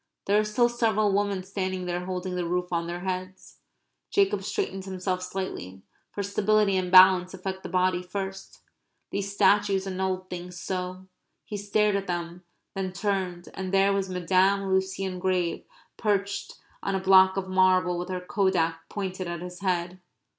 [0.25, 3.59] There are still several women standing there holding the roof on their heads.
[4.09, 8.61] Jacob straightened himself slightly; for stability and balance affect the body first.
[9.11, 11.05] These statues annulled things so!
[11.45, 12.43] He stared at them,
[12.73, 15.65] then turned, and there was Madame Lucien Grave
[15.97, 20.01] perched on a block of marble with her kodak pointed at his head.